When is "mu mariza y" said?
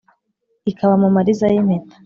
1.01-1.55